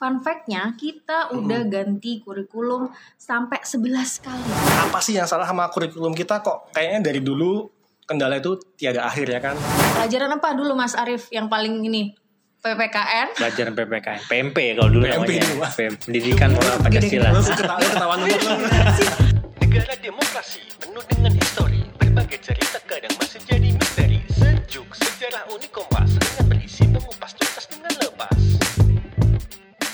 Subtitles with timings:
[0.00, 2.88] fun fact-nya kita udah ganti kurikulum
[3.20, 4.48] sampai 11 kali.
[4.88, 6.72] Apa sih yang salah sama kurikulum kita kok?
[6.72, 7.68] Kayaknya dari dulu
[8.08, 9.60] kendala itu tiada akhir ya kan?
[10.00, 12.16] Pelajaran apa dulu Mas Arif yang paling ini?
[12.64, 13.36] PPKN.
[13.36, 15.44] Pelajaran PPKN, PMP kalau dulu PMP namanya.
[15.44, 15.74] dulu, Mas.
[15.76, 17.28] PM, Pendidikan Moral Pancasila.
[17.36, 18.18] Ketahuan.
[19.60, 26.10] Negara demokrasi penuh dengan histori Berbagai cerita kadang masih jadi misteri Sejuk sejarah unik kompas
[26.18, 27.29] Dengan berisi lepas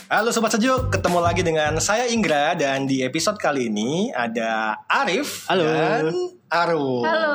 [0.07, 5.51] Halo Sobat Sejuk, ketemu lagi dengan saya Inggra dan di episode kali ini ada Arif
[5.51, 5.67] Halo.
[5.67, 6.15] dan
[6.47, 7.03] Arum.
[7.03, 7.35] Halo.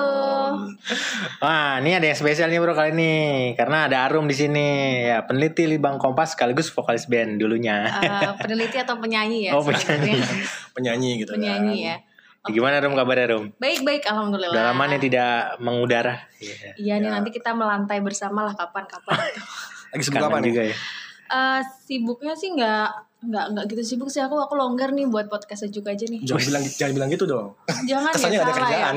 [1.44, 3.13] Wah, ini ada yang spesial nih bro kali ini
[3.60, 7.91] karena ada Arum di sini ya peneliti Libang Kompas sekaligus vokalis band dulunya.
[7.91, 9.60] Eh, peneliti atau penyanyi ya?
[9.60, 10.24] Oh, penyanyi.
[10.72, 12.08] Penyanyi gitu penyanyi kan.
[12.48, 12.55] ya.
[12.55, 13.52] Gimana Rum kabarnya Rum?
[13.60, 14.55] Baik-baik alhamdulillah.
[14.55, 16.24] Udah lama nih tidak mengudara.
[16.40, 16.72] Iya.
[16.80, 19.20] Iya nih nanti kita melantai bersama lah kapan-kapan.
[19.91, 20.48] Lagi sibuk apa nih?
[20.55, 20.77] juga ya.
[21.31, 25.63] Eh, sibuknya sih nggak nggak nggak gitu sibuk sih aku aku longgar nih buat podcast
[25.63, 26.26] sejuk aja nih.
[26.27, 27.55] Jangan bilang jangan bilang gitu dong.
[27.88, 28.76] Jangan Kesannya ya ada salah ya.
[28.76, 28.96] kerjaan.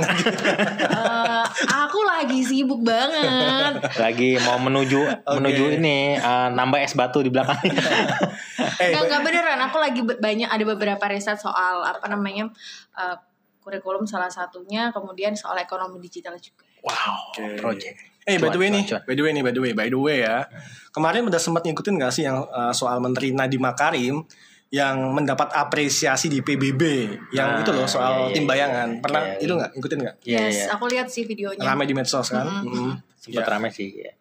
[0.95, 1.45] Eh,
[1.85, 3.85] aku lagi sibuk banget.
[4.01, 7.61] Lagi mau menuju menuju ini eh, nambah es batu di belakang.
[8.83, 9.61] eh, Nggak nggak beneran.
[9.71, 12.51] Aku lagi banyak ada beberapa riset soal apa namanya
[12.99, 13.17] eh,
[13.63, 16.65] kurikulum salah satunya, kemudian soal ekonomi digital juga.
[16.85, 17.57] wow, Oke.
[17.57, 18.14] project.
[18.25, 20.19] Eh by the way nih, by the way nih, by the way, by the way
[20.25, 20.49] ya.
[20.91, 24.25] Kemarin udah sempat ngikutin gak sih yang uh, soal Menteri Nadiem Makarim
[24.73, 26.83] yang mendapat apresiasi di PBB
[27.31, 28.89] yang Ah, itu loh soal iya, iya, tim bayangan.
[28.91, 29.01] iya.
[29.05, 29.45] Pernah Iya, iya.
[29.45, 30.17] itu nggak ngikutin nggak?
[30.25, 30.65] Iya, yes, iya.
[30.75, 31.63] aku lihat sih videonya.
[31.63, 32.47] Rame di medsos kan?
[32.67, 32.93] Mm.
[33.15, 33.53] Sempet Iya.
[33.55, 33.89] rame sih.
[33.95, 34.13] Ya.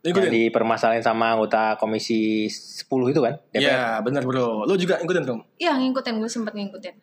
[0.00, 3.36] Lu Yang dipermasalahin sama anggota komisi 10 itu kan?
[3.52, 4.64] Iya benar bro.
[4.64, 5.44] Lu juga ngikutin dong?
[5.60, 6.94] Iya ngikutin gue sempet ngikutin.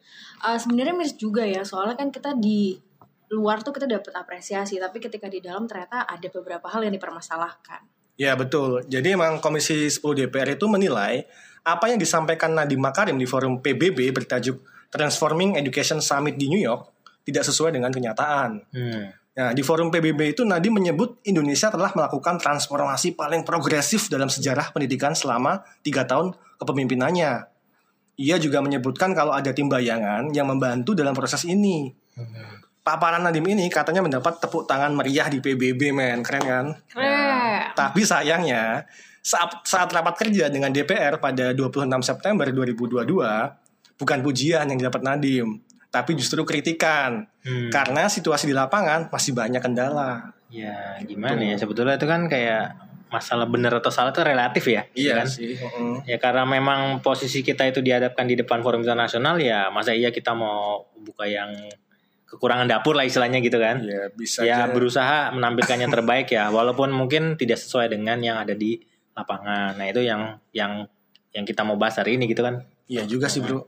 [0.44, 2.76] Eh, Sebenarnya miris juga ya soalnya kan kita di
[3.28, 7.84] luar tuh kita dapat apresiasi tapi ketika di dalam ternyata ada beberapa hal yang dipermasalahkan.
[8.18, 8.82] Ya betul.
[8.90, 11.22] Jadi emang Komisi 10 DPR itu menilai
[11.62, 14.58] apa yang disampaikan Nadiem Makarim di forum PBB bertajuk
[14.90, 16.90] Transforming Education Summit di New York
[17.28, 18.50] tidak sesuai dengan kenyataan.
[18.72, 19.06] Hmm.
[19.38, 24.74] Nah, di forum PBB itu Nadiem menyebut Indonesia telah melakukan transformasi paling progresif dalam sejarah
[24.74, 27.46] pendidikan selama tiga tahun kepemimpinannya.
[28.18, 31.94] Ia juga menyebutkan kalau ada tim bayangan yang membantu dalam proses ini.
[32.88, 36.24] Paparan Nadiem ini katanya mendapat tepuk tangan meriah di PBB, men.
[36.24, 36.66] Keren kan?
[36.88, 37.76] Keren.
[37.76, 38.88] Tapi sayangnya
[39.20, 43.04] saat, saat rapat kerja dengan DPR pada 26 September 2022
[44.00, 45.60] bukan pujian yang didapat Nadiem,
[45.92, 47.72] tapi justru kritikan Hmm.
[47.72, 50.36] karena situasi di lapangan masih banyak kendala.
[50.48, 52.76] Ya gimana ya sebetulnya itu kan kayak
[53.08, 54.84] masalah benar atau salah itu relatif ya.
[54.92, 55.28] ya kan?
[55.28, 55.56] sih.
[55.56, 56.04] heeh.
[56.08, 60.36] Ya karena memang posisi kita itu dihadapkan di depan forum internasional ya masa iya kita
[60.36, 61.52] mau buka yang
[62.28, 63.80] kekurangan dapur lah istilahnya gitu kan.
[63.82, 64.76] Ya bisa ya aja.
[64.76, 68.84] berusaha menampilkan yang terbaik ya walaupun mungkin tidak sesuai dengan yang ada di
[69.16, 69.80] lapangan.
[69.80, 70.86] Nah itu yang yang
[71.32, 72.68] yang kita mau bahas hari ini gitu kan.
[72.92, 73.64] Iya juga sih bro.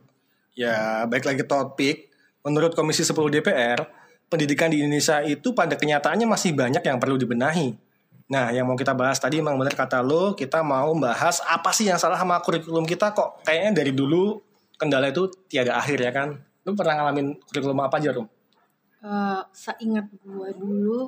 [0.54, 2.12] Ya baik lagi topik.
[2.40, 3.84] Menurut Komisi 10 DPR,
[4.32, 7.76] pendidikan di Indonesia itu pada kenyataannya masih banyak yang perlu dibenahi.
[8.30, 11.90] Nah, yang mau kita bahas tadi emang benar kata lo, kita mau bahas apa sih
[11.92, 14.40] yang salah sama kurikulum kita kok kayaknya dari dulu
[14.80, 16.40] kendala itu tiada akhir ya kan.
[16.64, 18.30] Lu pernah ngalamin kurikulum apa aja, Rum?
[19.00, 21.08] Eh, seingat gue dulu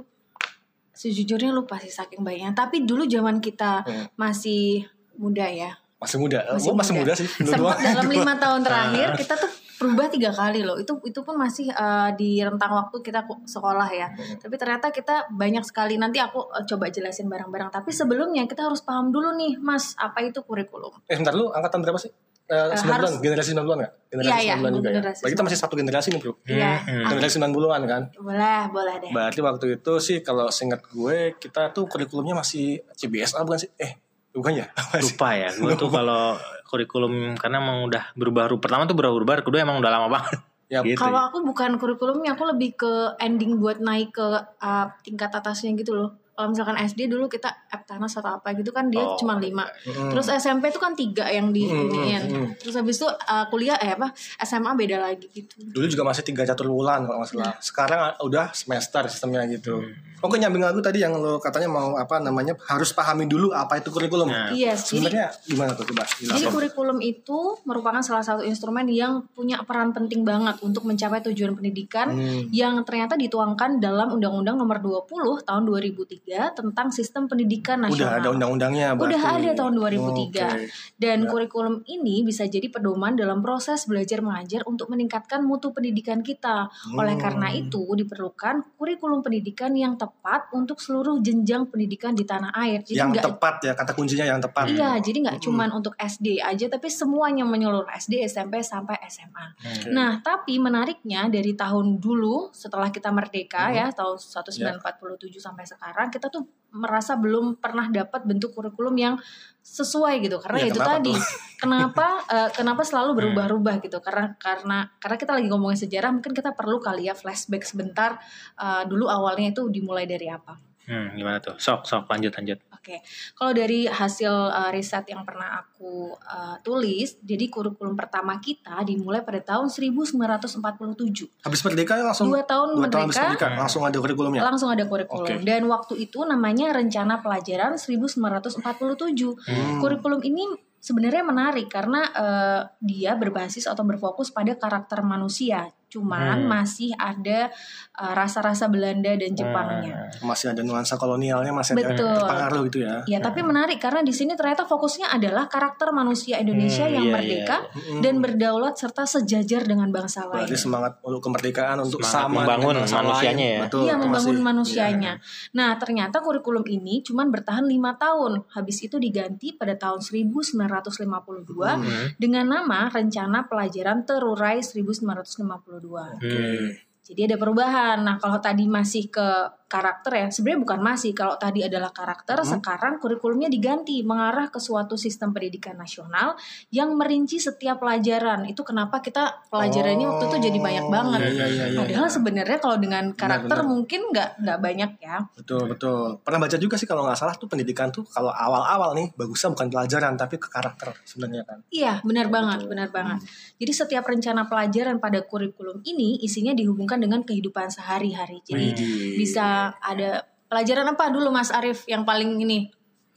[0.92, 2.54] sejujurnya lupa sih saking banyaknya.
[2.54, 4.06] Tapi dulu zaman kita Hmm.
[4.16, 4.86] masih
[5.16, 5.72] muda ya.
[5.98, 6.40] Masih muda.
[6.50, 7.14] Masih Gua masih muda, muda.
[7.14, 7.28] sih.
[7.28, 10.78] Sempat dalam lima tahun terakhir kita tuh berubah tiga kali loh.
[10.78, 14.08] Itu itu pun masih eh, di rentang waktu kita sekolah ya.
[14.38, 15.98] Tapi ternyata kita banyak sekali.
[15.98, 17.70] Nanti aku eh, coba jelasin bareng-bareng.
[17.72, 20.96] Tapi sebelumnya kita harus paham dulu nih, Mas, apa itu kurikulum?
[21.06, 22.10] Eh, sebentar lu angkatan berapa sih?
[22.52, 23.94] Eh, 90-an, harus- generasi 90-an nggak?
[24.12, 25.02] Generasi Iya, iya, 90-an juga ya.
[25.02, 26.34] Berarti kita masih satu generasi nih, Bro.
[26.44, 26.72] Iya.
[26.84, 27.06] Hmm.
[27.08, 28.02] Generasi 90-an kan?
[28.20, 29.10] boleh, boleh deh.
[29.10, 33.72] Berarti waktu itu sih kalau seingat gue kita tuh kurikulumnya masih CBSA bukan sih?
[33.80, 33.96] Eh,
[34.32, 34.68] bukan ya?
[35.00, 36.36] Lupa ya gue tuh kalau
[36.68, 40.40] kurikulum karena emang udah berubah pertama tuh berubah-ubah kedua emang udah lama banget.
[40.68, 40.96] Ya, Gitu.
[40.96, 44.24] Kalau aku bukan kurikulumnya, aku lebih ke ending buat naik ke
[44.56, 46.10] uh, tingkat atasnya gitu loh.
[46.32, 49.68] Kalau misalkan SD dulu kita Eptanas atau apa gitu kan dia Oh, cuma lima.
[49.84, 50.10] Mm.
[50.10, 52.24] Terus SMP tuh kan tiga yang di Mm, iniin.
[52.24, 52.48] mm, mm.
[52.58, 54.10] Terus habis itu uh, kuliah eh apa
[54.42, 55.60] SMA beda lagi gitu.
[55.60, 57.54] Dulu juga masih tiga catur bulan kalau nggak salah.
[57.60, 59.84] Sekarang udah semester sistemnya gitu.
[60.22, 63.90] Oke nyambung lagu tadi yang lo katanya mau apa namanya harus pahami dulu apa itu
[63.90, 64.28] kurikulum.
[64.28, 64.50] Nah.
[64.52, 66.06] Iya, jadi Sebenarnya gimana tuh coba?
[66.08, 71.54] Jadi kurikulum itu merupakan salah satu instrumen yang punya peran penting banget untuk mencapai tujuan
[71.54, 72.48] pendidikan Hmm.
[72.50, 77.98] yang ternyata dituangkan dalam Undang-Undang Nomor 20 Tahun 2003 2003 tentang sistem pendidikan nasional.
[77.98, 79.44] Udah ada undang-undangnya Udah berarti.
[79.44, 80.46] ada tahun 2003.
[80.46, 80.70] Oke.
[80.96, 81.28] Dan Ya.
[81.28, 86.70] kurikulum ini bisa jadi pedoman dalam proses belajar mengajar untuk meningkatkan mutu pendidikan kita.
[86.94, 87.24] Oleh Hmm.
[87.24, 90.11] karena itu diperlukan kurikulum pendidikan yang tepat
[90.54, 92.84] untuk seluruh jenjang pendidikan di tanah air.
[92.86, 94.70] Jadi yang nggak tepat ya kata kuncinya yang tepat.
[94.70, 95.48] Iya, jadi nggak Mm-mm.
[95.50, 99.46] cuman untuk SD aja, tapi semuanya menyeluruh SD, SMP sampai SMA.
[99.58, 99.90] Oke.
[99.90, 103.76] Nah, tapi menariknya dari tahun dulu setelah kita merdeka Mhm.
[103.76, 109.16] ya, tahun 1947 sampai sekarang kita tuh merasa belum pernah dapat bentuk kurikulum yang
[109.62, 110.42] sesuai gitu.
[110.42, 111.22] Karena Iya, itu kenapa tadi, tuh?
[111.62, 114.00] kenapa eh, kenapa selalu berubah-ubah gitu?
[114.02, 118.18] Karena karena karena kita lagi ngomongin sejarah, mungkin kita perlu kali ya flashback sebentar
[118.58, 120.58] eh, dulu awalnya itu dimulai dari apa?
[120.90, 121.56] Hmm, gimana tuh?
[121.62, 122.60] Sok, sok lanjut lanjut.
[122.82, 122.98] Oke,
[123.38, 129.22] kalau dari hasil uh, riset yang pernah aku uh, tulis, jadi kurikulum pertama kita dimulai
[129.22, 131.46] pada tahun 1947.
[131.46, 134.42] Habis merdeka langsung Dua tahun dua tahun habis merdeka, langsung ada kurikulumnya.
[134.42, 135.30] langsung ada kurikulum.
[135.30, 135.46] Oke.
[135.46, 138.66] Dan waktu itu namanya Rencana Pelajaran 1947.
[138.66, 139.78] Hmm.
[139.78, 140.50] Kurikulum ini
[140.82, 145.70] sebenarnya menarik karena uh, dia berbasis atau berfokus pada karakter manusia.
[145.92, 146.48] Cuman Hmm.
[146.48, 147.52] masih ada
[147.94, 150.08] uh, rasa-rasa Belanda dan Jepangnya.
[150.16, 150.26] Hmm.
[150.26, 152.16] Masih ada nuansa kolonialnya masih ada Betul.
[152.16, 152.96] terpengaruh gitu ya.
[153.06, 157.14] Ya, tapi menarik karena di sini ternyata fokusnya adalah karakter manusia Indonesia Hmm, yang iya,
[157.14, 158.00] merdeka iya.
[158.00, 160.48] dan berdaulat serta sejajar dengan bangsa lain.
[160.48, 163.52] Berarti semangat untuk kemerdekaan untuk Semangat sama membangun dengan bangsa manusianya lain.
[163.52, 163.62] ya.
[163.68, 165.14] Betul, Iya, membangun masih- manusianya.
[165.20, 165.52] iya.
[165.52, 168.48] Nah, ternyata kurikulum ini cuman bertahan lima tahun.
[168.50, 172.16] Habis itu diganti pada tahun 1952 Hmm.
[172.16, 175.81] dengan nama Rencana Pelajaran Terurai 1952.
[176.22, 176.78] Hmm.
[177.02, 177.98] Jadi ada perubahan.
[178.06, 179.30] Nah, kalau tadi masih ke
[179.72, 181.16] karakter ya, sebenarnya bukan masih.
[181.16, 182.60] Kalau tadi adalah karakter, Hmm.
[182.60, 186.36] sekarang kurikulumnya diganti mengarah ke suatu sistem pendidikan nasional
[186.76, 188.44] yang merinci setiap pelajaran.
[188.52, 191.20] Itu kenapa kita pelajarannya waktu itu jadi banyak banget.
[191.24, 192.04] Iya, iya, iya, iya.
[192.12, 193.70] Sebenarnya kalau dengan karakter benar.
[193.72, 195.16] mungkin nggak nggak banyak ya.
[195.38, 196.20] Betul betul.
[196.20, 199.72] Pernah baca juga sih kalau nggak salah tuh pendidikan tuh kalau awal-awal nih bagusnya bukan
[199.72, 201.62] pelajaran tapi ke karakter sebenarnya kan.
[201.70, 202.36] Iya, benar Betul.
[202.36, 203.18] banget, benar banget.
[203.62, 208.42] Jadi setiap rencana pelajaran pada kurikulum ini isinya dihubungkan dengan kehidupan sehari-hari.
[208.42, 209.16] Jadi Widih.
[209.22, 212.72] bisa ada pelajaran apa dulu Mas Arief yang paling ini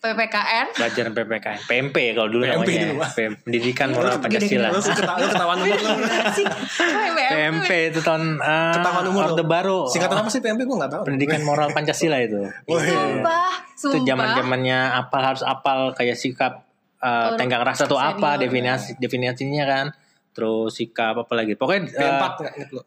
[0.04, 0.66] PPKN?
[0.76, 2.84] Pelajaran PPKN, PMP kalau dulu PMP namanya.
[2.92, 3.04] dulu.
[3.16, 4.20] PM, Pendidikan Moral.
[4.20, 4.68] Pancasila.
[4.68, 5.90] Lu ketahuan umur lu.
[7.32, 7.70] PMP.
[7.88, 9.44] Itu tahun uh, Ketahuan umur Orde.
[9.48, 9.88] Baru.
[9.88, 11.02] Singkatan apa sih PMP gue nggak tahu.
[11.08, 12.44] Pendidikan Moral Pancasila itu.
[12.68, 14.04] Sumpah, itu sumpah.
[14.04, 16.68] zaman zamannya apal harus apal kayak sikap
[17.00, 19.86] uh, Oh, tenggang rasa tuh apa definisi definisinya kan
[20.34, 22.82] terus sikap apa lagi pokoknya uh, P4 nggak inget lu.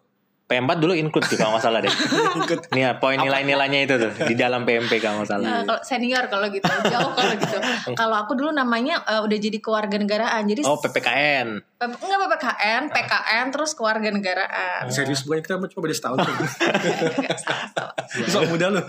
[0.47, 1.91] P4 dulu include sih kalau nggak salah deh
[2.71, 6.23] nih ya, poin nilai-nilainya itu tuh di dalam PMP kalau nggak salah Nah, kalau senior
[6.25, 7.57] kalau gitu, jauh kalau gitu.
[7.99, 10.47] Kalau aku dulu namanya eh, udah jadi kewarganegaraan.
[10.47, 14.89] Jadi oh PPKN P- enggak PPKN, PKN terus kewarganegaraan.
[14.89, 16.18] Serius bukan kita cuma beda setahun.
[18.33, 18.81] Sok muda lu.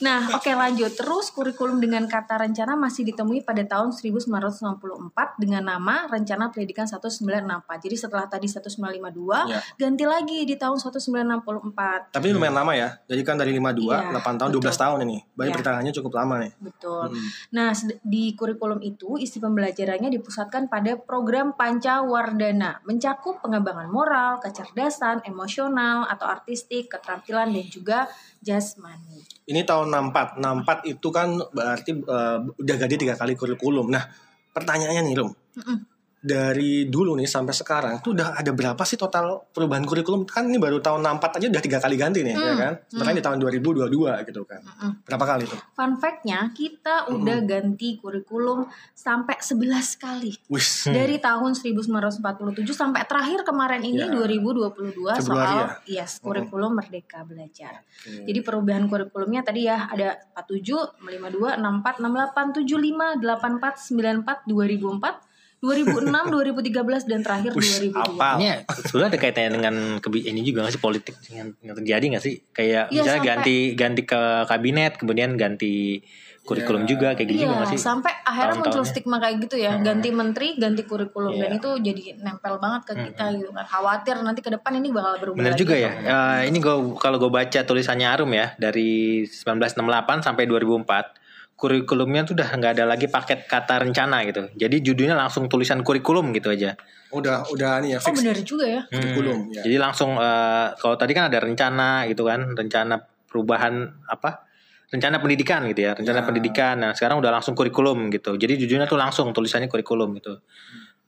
[0.00, 0.96] Nah, oke lanjut.
[0.96, 7.84] Terus kurikulum dengan kata rencana masih ditemui pada tahun 1994 dengan nama Rencana Pendidikan 1964.
[7.84, 9.60] Jadi setelah tadi 1952, Ya.
[9.76, 12.14] ganti lagi di tahun 1964.
[12.16, 12.96] Tapi lumayan lama ya.
[13.04, 14.62] Jadi kan dari 52, Iya, 8 tahun, betul.
[14.64, 15.18] 12 tahun ini.
[15.36, 15.58] Banyak Iya.
[15.60, 16.52] pertahanannya cukup lama nih.
[16.62, 17.04] Betul.
[17.12, 17.28] Mm.
[17.52, 17.70] Nah,
[18.00, 26.30] di kurikulum itu isi pembelajarannya dipusatkan pada program Pancawardana, mencakup pengembangan moral, kecerdasan, emosional atau
[26.30, 27.98] artistik, keterampilan dan juga
[28.38, 29.26] jasmani.
[29.50, 30.38] Ini tahun 64.
[30.38, 33.90] 64 itu kan berarti eh, udah ganti tiga kali kurikulum.
[33.90, 34.06] Nah,
[34.54, 35.34] pertanyaannya nih, Rum.
[35.34, 35.78] Mm-mm.
[36.24, 40.24] Dari dulu nih sampai sekarang tuh udah ada berapa sih total perubahan kurikulum?
[40.24, 42.72] Kan ini baru tahun 64 aja udah tiga kali ganti nih, ya Hmm, kan?
[42.96, 44.64] Makanya di tahun 2022 gitu kan.
[44.64, 45.04] Mm-mm.
[45.04, 45.60] Berapa kali tuh?
[45.76, 50.32] Fun fact-nya, kita udah ganti kurikulum sampai 11 kali.
[50.48, 50.88] Wis.
[50.88, 54.08] Dari tahun 1947 sampai terakhir kemarin ini Ya.
[54.08, 56.00] Februari2022 soal ya?
[56.00, 57.84] yes, kurikulum Merdeka Belajar.
[57.84, 58.24] Oke.
[58.24, 65.33] Jadi perubahan kurikulumnya tadi ya ada 47, 52, 64, 68, 75, 84, 94, 2004,
[65.64, 67.96] 2006, 2013 dan terakhir Wis, 2002.
[67.96, 68.34] apal.
[68.36, 68.46] ini
[68.84, 72.84] sebenarnya ada kaitannya dengan ini juga nggak sih politik yang, yang terjadi nggak sih kayak
[72.86, 76.04] Iya, misalnya sampai- ganti ganti ke kabinet kemudian ganti
[76.42, 76.88] kurikulum Iya.
[76.90, 80.08] juga kayak gitu juga Iya, nggak sih sampai akhirnya muncul stigma kayak gitu ya, ganti
[80.10, 81.56] menteri, ganti kurikulum dan Iya.
[81.56, 83.64] itu jadi nempel banget ke kita gitu kan.
[83.64, 85.62] Khawatir nanti ke depan ini bakal berubah Bener lagi.
[85.64, 85.90] juga ya.
[85.96, 91.23] Eh, ini gue kalau gue baca tulisannya Arum ya dari 1968 sampai 2004
[91.54, 94.50] kurikulumnya tuh udah nggak ada lagi paket kata rencana gitu.
[94.52, 96.74] Jadi judulnya langsung tulisan kurikulum gitu aja.
[97.14, 98.80] Udah udah nih ya Oh fix bener juga ya.
[98.90, 99.54] kurikulum Hmm.
[99.54, 99.62] ya.
[99.62, 102.98] Jadi langsung eh, kalau tadi kan ada rencana gitu kan, rencana
[103.30, 103.74] perubahan
[104.10, 104.44] apa?
[104.90, 106.26] Rencana pendidikan gitu ya, rencana Ya.
[106.26, 106.74] pendidikan.
[106.78, 108.34] Nah, sekarang udah langsung kurikulum gitu.
[108.34, 110.38] Jadi judulnya tuh langsung tulisannya kurikulum gitu.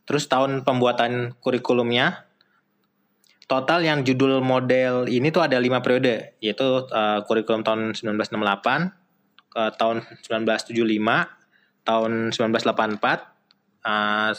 [0.07, 2.23] Terus tahun pembuatan kurikulumnya
[3.47, 9.06] total yang judul model ini tuh ada lima periode, yaitu eh, kurikulum tahun 1968,
[9.57, 10.77] eh, tahun 1975,
[11.89, 13.25] tahun 1984,
[13.89, 14.31] eh,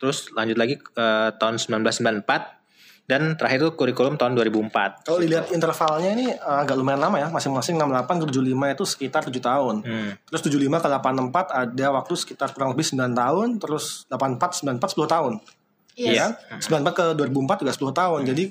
[0.00, 2.62] terus lanjut lagi ke tahun 1994
[3.02, 5.04] dan terakhir itu kurikulum tahun 2004.
[5.04, 9.20] Kalau dilihat intervalnya ini eh, agak lumayan lama ya, masing-masing 68 ke 75 itu sekitar
[9.26, 9.74] 7 tahun.
[9.82, 10.10] Hmm.
[10.30, 15.14] Terus 75 ke 84 ada waktu sekitar kurang lebih 9 tahun, terus 84 94 10
[15.14, 15.32] tahun.
[15.98, 16.14] Yes.
[16.16, 16.26] Ya.
[16.56, 18.20] 94 ke 2004 juga 10 tahun.
[18.24, 18.44] Jadi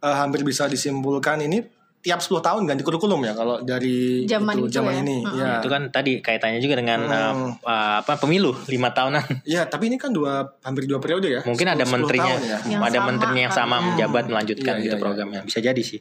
[0.00, 4.72] eh, hampir bisa disimpulkan ini tiap 10 tahun ganti kurikulum ya kalau dari Zaman itu
[4.72, 5.00] zaman ya.
[5.02, 5.16] ini.
[5.30, 5.60] Ya.
[5.60, 7.12] Itu kan tadi kaitannya juga dengan Hmm.
[7.12, 9.44] eh, eh, apa pemilu lima tahunan.
[9.44, 11.40] Ya, tapi ini kan dua hampir dua periode ya.
[11.42, 12.58] Mungkin 10 ada 10 menterinya, ya.
[12.66, 13.60] Yang ada sama menterinya yang kan.
[13.62, 15.40] sama menjabat melanjutkan Iya, gitu iya, programnya.
[15.42, 16.00] Bisa jadi sih.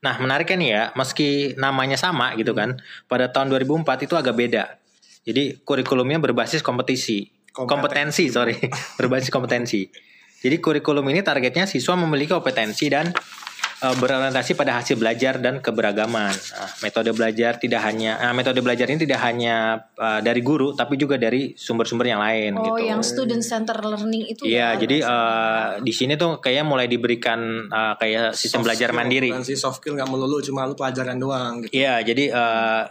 [0.00, 2.74] Nah, menariknya nih ya, meski namanya sama gitu kan,
[3.06, 4.64] pada tahun 2004 itu agak beda.
[5.22, 7.70] Jadi kurikulumnya berbasis kompetisi, Kompeten-
[8.10, 8.58] kompetensi, sorry,
[8.98, 9.86] berbasis kompetensi.
[10.38, 13.14] Jadi kurikulum ini targetnya siswa memiliki kompetensi dan
[13.82, 16.30] eh, berorientasi pada hasil belajar dan keberagaman.
[16.30, 20.94] Nah, metode belajar tidak hanya, nah, metode belajar ini tidak hanya eh, dari guru, tapi
[20.94, 22.52] juga dari sumber-sumber yang lain.
[22.56, 22.86] Oh, gitu.
[22.86, 24.80] yang student center learning itu Iya, ya?
[24.80, 29.28] jadi eh, di sini tuh kayaknya mulai diberikan eh, kayak sistem Soft belajar skill, mandiri.
[29.30, 31.74] bukan sih soft skill nggak melulu cuma lu pelajaran doang gitu.
[31.74, 32.82] Iya, jadi eh,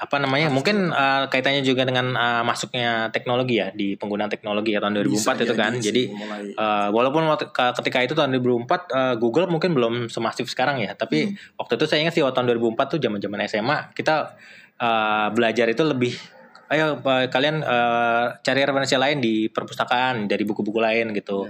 [0.00, 0.48] apa namanya?
[0.48, 5.12] Mungkin eh, kaitannya juga dengan eh, masuknya teknologi ya di penggunaan teknologi ya tahun 2004
[5.12, 5.72] Bisa itu kan.
[5.76, 6.42] jadi Jadi sih, mulai.
[6.56, 11.36] eh, walaupun waktu- ketika itu tahun 2004 eh, Google mungkin belum semasif sekarang ya, tapi
[11.54, 14.32] waktu itu saya ingat sih waktu tahun 2004 tuh zaman-zaman SMA kita
[14.74, 16.16] eh, belajar itu lebih
[16.70, 21.44] ayo eh, kalian eh, cari referensi lain di perpustakaan dari buku-buku lain gitu.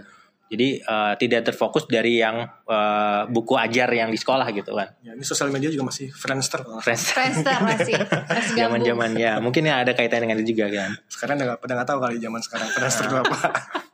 [0.50, 4.90] Jadi eh, tidak terfokus dari yang eh, buku ajar yang di sekolah gitu kan.
[5.00, 6.66] Ya, ini sosial media juga masih Friendster.
[6.66, 6.98] kalau nggak salah.
[6.98, 7.94] Friends Friendster masih
[8.58, 10.90] zaman-zaman ya mungkin ya ada kaitan dengan itu juga kan.
[11.06, 13.38] Sekarang udah nggak- pada nggak tahu kali zaman sekarang Friendster itu apa.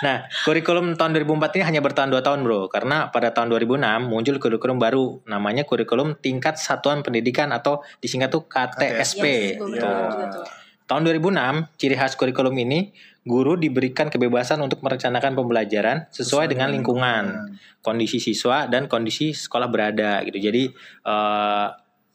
[0.00, 2.72] Nah, kurikulum tahun 2004 ini hanya bertahan 2 tahun, Bro.
[2.72, 8.44] Karena pada tahun 2006 muncul kurikulum baru namanya kurikulum tingkat satuan pendidikan atau disingkat tuh
[8.48, 9.24] KTSP.
[9.56, 10.44] Yes, gue Tuh.
[10.90, 12.90] Tahun 2006, ciri khas kurikulum ini
[13.22, 20.18] guru diberikan kebebasan untuk merencanakan pembelajaran sesuai dengan lingkungan, kondisi siswa dan kondisi sekolah berada
[20.26, 20.42] gitu.
[20.42, 20.66] Jadi
[21.06, 21.66] eh,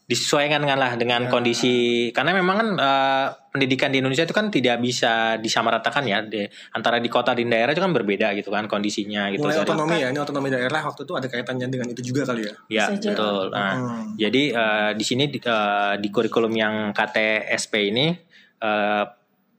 [0.05, 4.83] disesuaikan dengan lah dengan kondisi karena memang kan eh, pendidikan di Indonesia itu kan tidak
[4.83, 6.43] bisa disamaratakan ya di,
[6.75, 9.47] antara di kota dan daerah itu kan berbeda gitu kan kondisinya gitu.
[9.47, 12.43] Mulai Dari- otonomi ya, ini otonomi daerah waktu itu ada kaitannya dengan itu juga kali
[12.43, 12.53] ya.
[12.67, 13.55] Ya betul.
[13.55, 14.19] Nah, Hmm.
[14.19, 19.05] jadi eh, di sini di, eh, di kurikulum yang KTSP ini eh,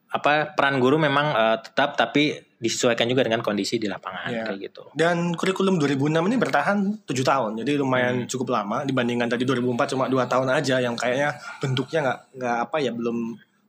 [0.09, 4.49] apa peran guru memang eh, tetap tapi disesuaikan juga dengan kondisi di lapangan Ya.
[4.49, 4.83] kayak gitu.
[4.97, 8.27] Dan kurikulum 2006 ini bertahan 7 tahun, jadi lumayan Hmm.
[8.27, 12.77] cukup lama dibandingkan tadi 2004 cuma 2 tahun aja yang kayaknya bentuknya nggak nggak apa
[12.81, 13.17] ya belum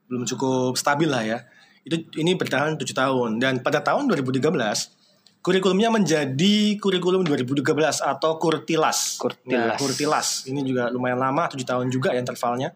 [0.08, 1.38] belum cukup stabil lah ya.
[1.84, 4.96] Itu ini bertahan 7 tahun dan pada tahun 2013
[5.38, 7.64] kurikulumnya menjadi kurikulum 2013
[8.00, 9.16] atau Kurtilas.
[9.16, 9.48] Kurtilas.
[9.48, 10.28] Nah, Kurtilas.
[10.44, 12.72] Ini juga lumayan lama 7 tahun juga ya intervalnya.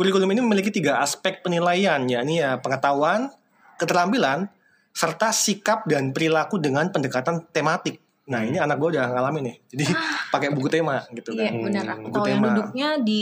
[0.00, 3.28] Kurikulum ini memiliki tiga aspek penilaian, yakni ya pengetahuan,
[3.76, 4.48] keterampilan,
[4.96, 8.00] serta sikap dan perilaku dengan pendekatan tematik.
[8.32, 9.84] Nah ini anak gue udah ngalamin nih, jadi
[10.32, 11.60] pakai buku tema gitu Iya kan.
[11.60, 11.84] benar.
[12.00, 12.48] buku Atau yang tema.
[12.48, 13.20] duduknya di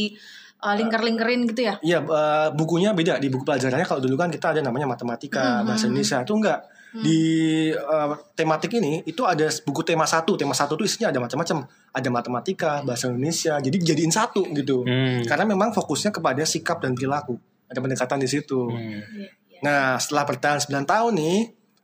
[0.62, 1.74] uh, lingkar-lingkerin gitu ya?
[1.82, 5.90] Iya eh, bukunya beda di buku pelajarannya kalau dulu kan kita ada namanya matematika, bahasa
[5.90, 6.62] Indonesia itu enggak
[6.96, 7.20] di
[7.68, 12.08] eh, tematik ini itu ada buku tema satu, tema satu itu isinya ada macam-macam, ada
[12.08, 14.88] matematika, bahasa Indonesia, jadi jadiin satu gitu.
[14.88, 15.20] Hmm.
[15.28, 17.36] Karena memang fokusnya kepada sikap dan perilaku,
[17.68, 18.72] ada pendekatan di situ.
[18.72, 18.80] Hmm.
[18.80, 19.28] Iya, iya.
[19.60, 21.38] Nah setelah bertahan 9 tahun nih,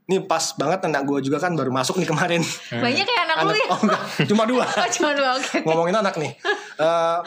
[0.04, 2.42] ini pas banget anak gue juga kan baru masuk nih kemarin.
[2.72, 3.66] Banyak kayak anak lu anak ya?
[3.68, 4.64] oh enggak, cuma dua.
[4.84, 5.56] Oh cuma dua oke.
[5.64, 6.32] Ngomongin anak nih.
[6.80, 7.18] Eh,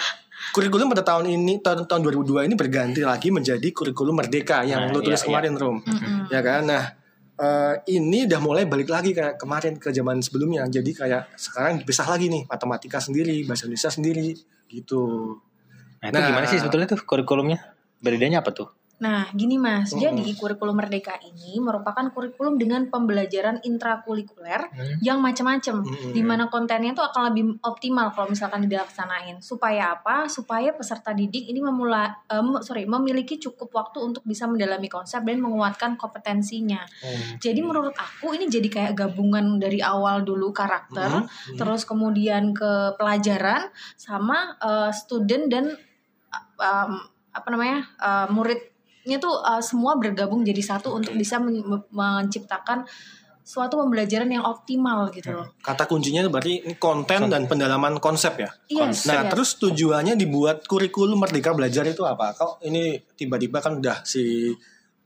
[0.54, 4.94] kurikulum pada tahun ini tahun tahun 2002 ini berganti lagi menjadi kurikulum merdeka yang Nah,
[4.94, 5.78] lu tulis iya, kemarin Rom.
[6.30, 6.70] Ya kan?
[6.70, 6.84] Nah,
[7.38, 10.66] eh, ini udah mulai balik lagi kayak kemarin ke zaman sebelumnya.
[10.66, 14.34] Jadi kayak sekarang dipisah lagi nih, matematika sendiri, bahasa Indonesia sendiri
[14.68, 15.02] gitu.
[16.02, 16.28] Nah, itu Nah.
[16.30, 17.62] gimana sih sebetulnya tuh kurikulumnya?
[18.02, 18.70] Bedanya apa tuh?
[18.98, 20.10] Nah, gini Mas, Hmm.
[20.10, 24.98] jadi kurikulum Merdeka ini merupakan kurikulum dengan pembelajaran intrakurikuler Hmm.
[25.06, 26.18] yang macam-macam, Hmm.
[26.18, 29.38] di mana kontennya itu akan lebih optimal kalau misalkan dilaksanain.
[29.38, 30.26] Supaya apa?
[30.26, 35.46] Supaya peserta didik ini memula, em, sorry, memiliki cukup waktu untuk bisa mendalami konsep dan
[35.46, 36.82] menguatkan kompetensinya.
[37.38, 41.54] Jadi menurut aku ini jadi kayak gabungan dari awal dulu karakter, Hmm.
[41.54, 45.66] terus kemudian ke pelajaran sama eh, student dan
[46.58, 46.92] em,
[47.30, 48.28] apa namanya eh,
[49.08, 52.84] muridnya tuh eh, semua bergabung jadi satu untuk bisa men- me- menciptakan
[53.48, 55.56] suatu pembelajaran yang optimal gitu loh.
[55.64, 58.52] Kata kuncinya itu berarti ini konten dan pendalaman konsep ya.
[58.68, 59.32] Yes, Nah, yes.
[59.32, 62.36] terus tujuannya dibuat kurikulum Merdeka Belajar itu apa?
[62.36, 64.52] Kok ini tiba-tiba kan udah si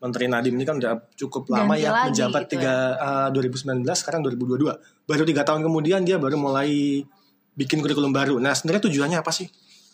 [0.01, 3.86] Menteri Nadiem ini kan udah cukup lama Ganti ya lagi menjabat gitu tiga eh, 2019
[3.93, 5.05] sekarang 2022.
[5.05, 7.05] Baru tiga tahun kemudian dia baru mulai
[7.53, 8.41] bikin kurikulum baru.
[8.41, 9.46] Nah, sebenarnya tujuannya apa sih?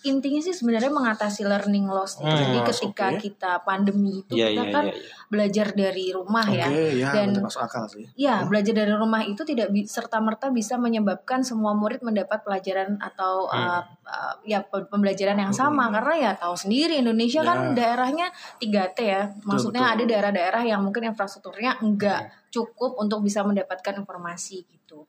[0.07, 2.17] Intinya sih sebenarnya mengatasi learning loss.
[2.17, 3.19] Hmm, Jadi ketika oke.
[3.19, 5.11] kita pandemi itu Iya, kita iya, kan iya, iya.
[5.27, 6.67] belajar dari rumah Oke, ya.
[6.95, 8.07] ya, Dan masuk akal sih.
[8.15, 13.45] Ya, belajar dari rumah itu tidak serta merta bisa menyebabkan semua murid mendapat pelajaran atau
[13.47, 13.79] Hmm.
[13.79, 17.83] uh, uh, ya pe- pembelajaran yang sama karena ya tahu sendiri Indonesia kan Ya.
[17.93, 19.29] daerahnya 3T ya.
[19.43, 19.95] Maksudnya betul.
[19.99, 25.03] ada daerah-daerah yang mungkin infrastrukturnya enggak cukup untuk bisa mendapatkan informasi gitu.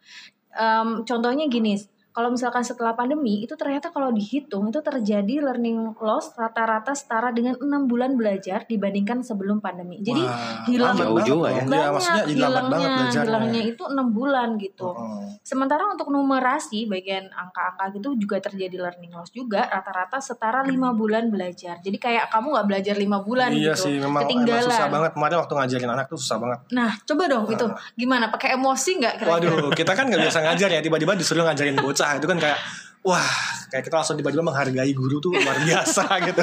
[0.51, 1.79] Em, contohnya gini,
[2.19, 7.55] kalau misalkan setelah pandemi itu ternyata kalau dihitung itu terjadi learning loss rata-rata setara dengan
[7.63, 10.03] enam bulan belajar dibandingkan sebelum pandemi.
[10.03, 11.55] Jadi Wah, hilang Jauh banget juga ya.
[11.55, 13.23] Iya, banyak maksudnya jadi lambat banget hilangnya belajarnya.
[13.31, 15.31] hilangnya itu enam bulan gitu Oh.
[15.47, 21.31] sementara untuk numerasi bagian angka-angka gitu juga terjadi learning loss juga rata-rata setara lima bulan
[21.31, 24.89] belajar jadi kayak kamu nggak belajar lima bulan Iya gitu sih, memang, emang ketinggalan susah
[24.91, 25.11] banget.
[25.15, 26.59] Kemarin waktu ngajarin anak tuh susah banget.
[26.75, 30.69] nah coba dong itu gimana pakai emosi nggak kira-kira Waduh, kita kan nggak biasa ngajar
[30.75, 32.59] ya, tiba-tiba disuruh ngajarin bocah itu kan kayak
[33.05, 33.31] wah,
[33.69, 36.43] kayak kita langsung tiba-tiba menghargai guru tuh luar biasa gitu.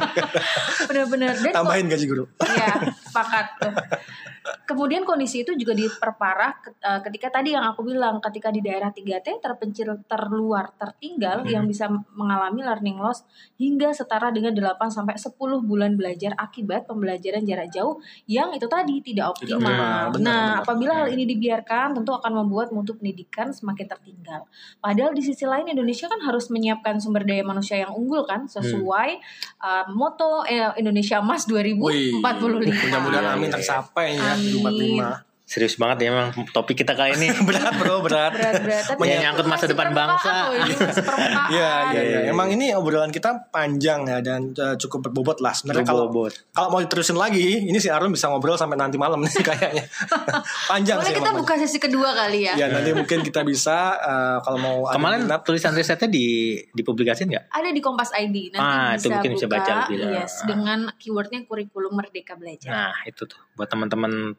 [0.85, 2.23] bener-bener Tambahin gaji guru.
[2.41, 3.73] Iya, sepakat tuh.
[4.65, 9.41] Kemudian kondisi itu juga diperparah eh, ketika tadi yang aku bilang ketika di daerah 3T
[9.41, 13.25] terpencil terluar tertinggal yang bisa mengalami learning loss
[13.57, 15.33] hingga setara dengan 8 sampai 10
[15.65, 17.97] bulan belajar akibat pembelajaran jarak jauh
[18.29, 19.65] yang itu tadi tidak Tidak optimal.
[19.65, 20.61] optimal, benar, nah, benar.
[20.61, 24.45] apabila hal ini dibiarkan tentu akan membuat mutu pendidikan semakin tertinggal.
[24.77, 29.09] Padahal di sisi lain Indonesia kan harus menyiapkan sumber daya manusia yang unggul kan sesuai
[29.63, 32.21] eh, moto eh, Indonesia Emas 2045.
[32.85, 34.51] mudah-mudahan amin tercapai ya Amin.
[34.51, 35.24] 2045.
[35.45, 37.29] Serius banget ya emang topik kita kali ini.
[37.47, 38.33] berat bro, berat.
[38.33, 40.33] Berat-berat tapi Menyangkut masa depan bangsa.
[40.49, 41.53] permukaan.
[41.53, 42.01] Iya, iya, iya.
[42.01, 42.19] iya.
[42.33, 45.53] Emang ini obrolan kita panjang ya dan uh, cukup berbobot lah.
[45.53, 46.09] Sebenarnya kalau
[46.49, 49.85] kalau mau diterusin lagi, ini si Arun bisa ngobrol sampai nanti malam nih kayaknya.
[50.65, 51.17] panjang Boleh sih.
[51.21, 51.41] kita emang.
[51.45, 52.53] buka sesi kedua kali ya.
[52.57, 57.29] Ya nanti mungkin kita bisa uh, kalau mau ada Kemarin minat, tulisan risetnya di dipublikasin
[57.29, 57.53] nggak?
[57.53, 60.11] Ada di Kompas ID nanti Ah, itu bisa mungkin bisa buka, baca lebih lah.
[60.25, 62.73] yes, dengan keywordnya kurikulum Merdeka Belajar.
[62.73, 64.33] Nah itu tuh buat teman-teman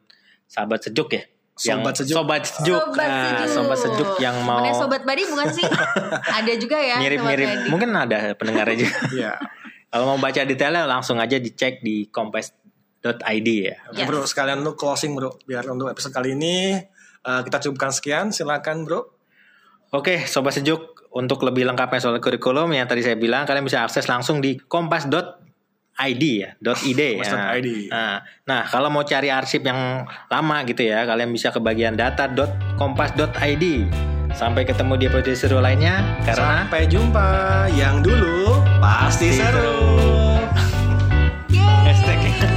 [0.46, 1.22] sahabat sejuk ya.
[1.56, 2.12] Sobat sejuk.
[2.14, 2.76] Sobat sejuk.
[2.84, 3.48] Sobat Nah, sejuk.
[3.56, 5.64] sobat sejuk yang mau Temennya sobat badi bukan sih?
[6.38, 6.96] ada juga ya.
[6.98, 7.46] mirip-mirip.
[7.46, 7.70] Sobat Badi.
[7.72, 8.96] Mungkin ada pendengarnya juga.
[9.16, 9.32] ya.
[9.86, 13.76] Kalau mau baca detailnya langsung aja dicek di kompes.id ya.
[13.88, 14.06] Oke, Yes.
[14.06, 16.76] bro, sekalian lu closing bro, biar untuk episode kali ini
[17.22, 18.26] uh, kita cukupkan sekian.
[18.28, 19.08] Silakan bro.
[19.90, 24.04] Oke, sobat sejuk untuk lebih lengkapnya soal kurikulum yang tadi saya bilang kalian bisa akses
[24.04, 25.45] langsung di kompas.id
[25.96, 27.24] ya, .id ya.
[27.24, 27.68] Kompas.id.
[27.88, 33.64] Nah, nah, kalau mau cari arsip yang lama gitu ya, kalian bisa ke bagian data.kompas.id.
[34.36, 37.28] Sampai ketemu di episode seru lainnya karena Sampai jumpa.
[37.72, 39.56] Yang dulu pasti Pasti seru.
[39.56, 39.80] seru.
[41.88, 42.52] Hashtag.